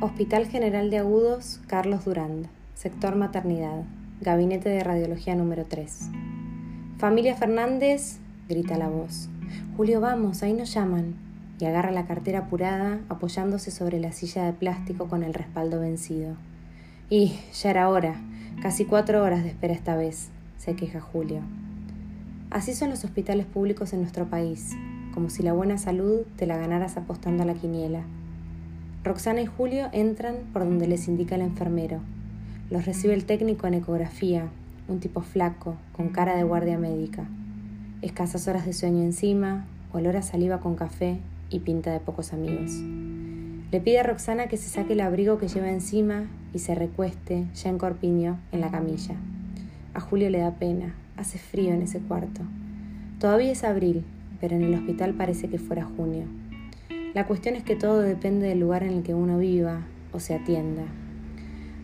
[0.00, 3.82] Hospital General de Agudos, Carlos Durand, sector maternidad,
[4.20, 6.10] gabinete de radiología número 3.
[6.98, 9.28] Familia Fernández, grita la voz.
[9.76, 11.16] Julio, vamos, ahí nos llaman.
[11.58, 16.36] Y agarra la cartera apurada, apoyándose sobre la silla de plástico con el respaldo vencido.
[17.10, 18.14] Y ya era hora,
[18.62, 21.40] casi cuatro horas de espera esta vez, se queja Julio.
[22.50, 24.76] Así son los hospitales públicos en nuestro país,
[25.12, 28.04] como si la buena salud te la ganaras apostando a la quiniela
[29.08, 32.00] Roxana y Julio entran por donde les indica el enfermero.
[32.68, 34.48] Los recibe el técnico en ecografía,
[34.86, 37.24] un tipo flaco, con cara de guardia médica.
[38.02, 42.70] Escasas horas de sueño encima, olor a saliva con café y pinta de pocos amigos.
[43.72, 47.46] Le pide a Roxana que se saque el abrigo que lleva encima y se recueste,
[47.54, 49.14] ya en corpiño, en la camilla.
[49.94, 52.42] A Julio le da pena, hace frío en ese cuarto.
[53.18, 54.04] Todavía es abril,
[54.38, 56.26] pero en el hospital parece que fuera junio.
[57.18, 59.80] La cuestión es que todo depende del lugar en el que uno viva
[60.12, 60.84] o se atienda.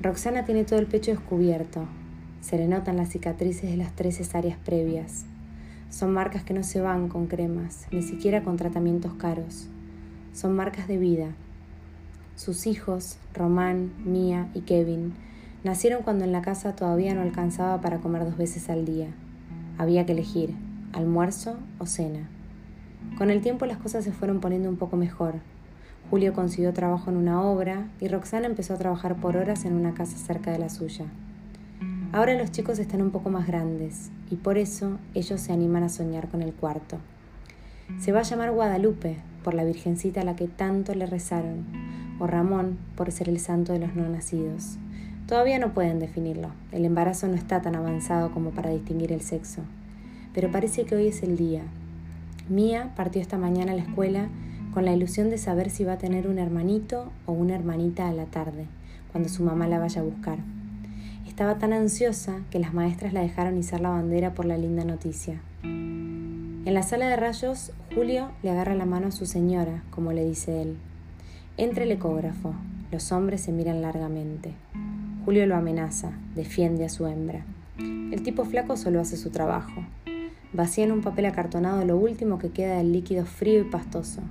[0.00, 1.84] Roxana tiene todo el pecho descubierto.
[2.40, 5.26] Se le notan las cicatrices de las tres cesáreas previas.
[5.90, 9.68] Son marcas que no se van con cremas, ni siquiera con tratamientos caros.
[10.32, 11.34] Son marcas de vida.
[12.34, 15.12] Sus hijos, Román, Mía y Kevin,
[15.62, 19.08] nacieron cuando en la casa todavía no alcanzaba para comer dos veces al día.
[19.76, 20.54] Había que elegir,
[20.94, 22.30] almuerzo o cena.
[23.16, 25.34] Con el tiempo las cosas se fueron poniendo un poco mejor.
[26.10, 29.92] Julio consiguió trabajo en una obra y Roxana empezó a trabajar por horas en una
[29.92, 31.04] casa cerca de la suya.
[32.12, 35.88] Ahora los chicos están un poco más grandes y por eso ellos se animan a
[35.88, 36.98] soñar con el cuarto.
[37.98, 41.66] Se va a llamar Guadalupe por la virgencita a la que tanto le rezaron,
[42.18, 44.78] o Ramón por ser el santo de los no nacidos.
[45.26, 49.62] Todavía no pueden definirlo, el embarazo no está tan avanzado como para distinguir el sexo,
[50.32, 51.62] pero parece que hoy es el día
[52.48, 54.28] Mía partió esta mañana a la escuela
[54.72, 58.12] con la ilusión de saber si va a tener un hermanito o una hermanita a
[58.12, 58.66] la tarde,
[59.12, 60.38] cuando su mamá la vaya a buscar.
[61.26, 65.40] Estaba tan ansiosa que las maestras la dejaron izar la bandera por la linda noticia.
[65.62, 70.24] En la sala de rayos, Julio le agarra la mano a su señora, como le
[70.24, 70.76] dice él.
[71.56, 72.54] Entra el ecógrafo.
[72.90, 74.52] Los hombres se miran largamente.
[75.24, 77.44] Julio lo amenaza, defiende a su hembra.
[77.78, 79.84] El tipo flaco solo hace su trabajo.
[80.52, 84.22] Vacía en un papel acartonado lo último que queda del líquido frío y pastoso.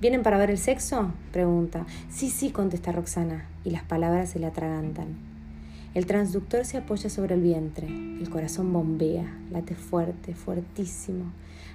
[0.00, 1.12] ¿Vienen para ver el sexo?
[1.32, 1.86] pregunta.
[2.10, 5.16] Sí, sí, contesta Roxana, y las palabras se le atragantan.
[5.94, 11.26] El transductor se apoya sobre el vientre, el corazón bombea, late fuerte, fuertísimo.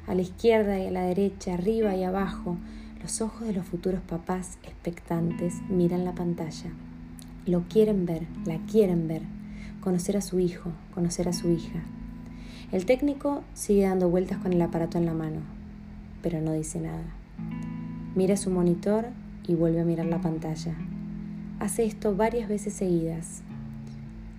[0.07, 2.57] A la izquierda y a la derecha, arriba y abajo,
[3.01, 6.71] los ojos de los futuros papás expectantes miran la pantalla.
[7.45, 9.21] Lo quieren ver, la quieren ver,
[9.81, 11.81] conocer a su hijo, conocer a su hija.
[12.73, 15.41] El técnico sigue dando vueltas con el aparato en la mano,
[16.23, 17.03] pero no dice nada.
[18.15, 19.09] Mira su monitor
[19.47, 20.73] y vuelve a mirar la pantalla.
[21.59, 23.43] Hace esto varias veces seguidas.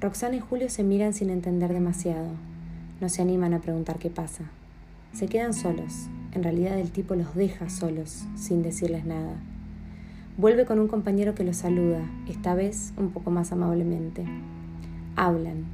[0.00, 2.30] Roxana y Julio se miran sin entender demasiado.
[3.00, 4.42] No se animan a preguntar qué pasa.
[5.12, 6.08] Se quedan solos.
[6.32, 9.36] En realidad el tipo los deja solos, sin decirles nada.
[10.38, 14.24] Vuelve con un compañero que los saluda, esta vez un poco más amablemente.
[15.14, 15.66] Hablan,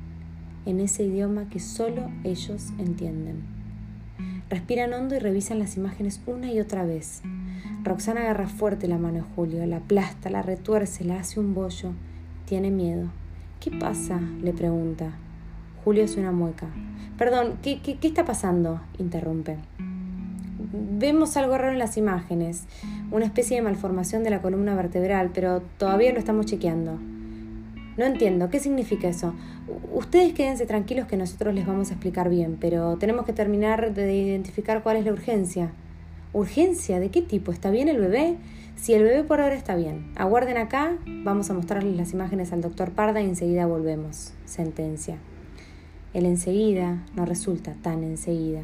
[0.67, 3.43] en ese idioma que solo ellos entienden.
[4.51, 7.23] Respiran hondo y revisan las imágenes una y otra vez.
[7.85, 11.93] Roxana agarra fuerte la mano de Julio, la aplasta, la retuerce, la hace un bollo.
[12.47, 13.11] Tiene miedo.
[13.61, 14.21] ¿Qué pasa?
[14.43, 15.13] le pregunta.
[15.85, 16.67] Julio hace una mueca.
[17.17, 18.81] Perdón, ¿qué, qué, qué está pasando?
[18.99, 19.57] interrumpe.
[20.73, 22.67] Vemos algo raro en las imágenes,
[23.11, 26.99] una especie de malformación de la columna vertebral, pero todavía lo estamos chequeando.
[28.01, 29.35] No entiendo, ¿qué significa eso?
[29.93, 34.15] Ustedes quédense tranquilos que nosotros les vamos a explicar bien, pero tenemos que terminar de
[34.15, 35.71] identificar cuál es la urgencia.
[36.33, 36.99] ¿Urgencia?
[36.99, 37.53] ¿De qué tipo?
[37.53, 38.39] ¿Está bien el bebé?
[38.75, 42.63] Si el bebé por ahora está bien, aguarden acá, vamos a mostrarles las imágenes al
[42.63, 44.33] doctor Parda y enseguida volvemos.
[44.47, 45.19] Sentencia.
[46.15, 48.63] El enseguida no resulta tan enseguida.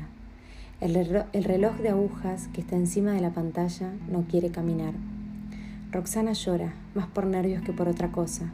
[0.81, 0.97] El,
[1.35, 4.95] el reloj de agujas que está encima de la pantalla no quiere caminar.
[5.93, 8.51] Roxana llora, más por nervios que por otra cosa.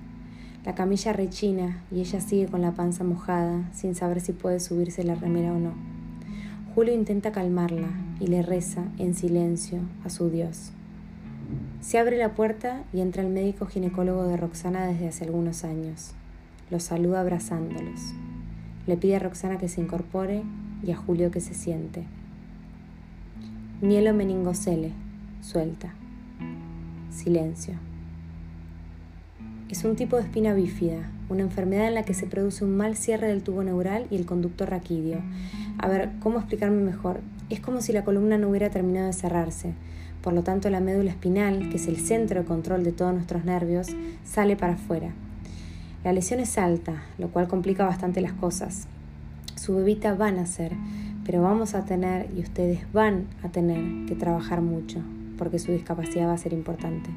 [0.65, 5.03] La camilla rechina y ella sigue con la panza mojada, sin saber si puede subirse
[5.03, 5.73] la remera o no.
[6.75, 7.89] Julio intenta calmarla
[8.21, 10.71] y le reza en silencio a su Dios.
[11.81, 16.13] Se abre la puerta y entra el médico ginecólogo de Roxana desde hace algunos años.
[16.71, 18.15] Los saluda abrazándolos.
[18.87, 20.45] Le pide a Roxana que se incorpore
[20.83, 22.05] y a Julio que se siente.
[23.81, 24.93] Mielo meningocele,
[25.41, 25.93] suelta.
[27.11, 27.92] Silencio.
[29.73, 32.95] Es un tipo de espina bífida, una enfermedad en la que se produce un mal
[32.95, 35.21] cierre del tubo neural y el conducto raquídeo.
[35.79, 37.21] A ver, ¿cómo explicarme mejor?
[37.49, 39.73] Es como si la columna no hubiera terminado de cerrarse.
[40.21, 43.47] Por lo tanto, la médula espinal, que es el centro de control de todos nuestros
[43.47, 43.89] nervios,
[44.27, 45.15] sale para afuera.
[46.05, 48.89] La lesión es alta, lo cual complica bastante las cosas.
[49.57, 50.73] Su bebita va a nacer,
[51.25, 54.99] pero vamos a tener y ustedes van a tener que trabajar mucho,
[55.39, 57.09] porque su discapacidad va a ser importante.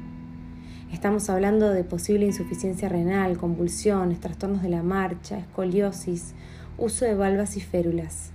[0.92, 6.32] Estamos hablando de posible insuficiencia renal, convulsiones, trastornos de la marcha, escoliosis,
[6.78, 8.30] uso de valvas y férulas.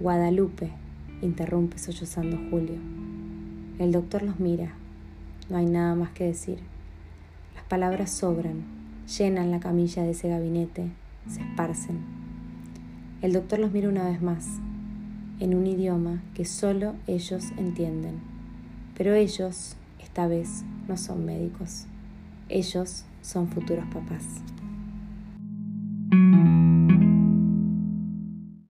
[0.00, 0.70] Guadalupe,
[1.22, 2.78] interrumpe sollozando Julio.
[3.78, 4.72] El doctor los mira.
[5.48, 6.58] No hay nada más que decir.
[7.54, 8.64] Las palabras sobran,
[9.18, 10.90] llenan la camilla de ese gabinete,
[11.28, 11.98] se esparcen.
[13.22, 14.46] El doctor los mira una vez más,
[15.38, 18.20] en un idioma que solo ellos entienden.
[18.96, 21.86] Pero ellos, esta vez, no son médicos.
[22.48, 24.24] Ellos son futuros papás.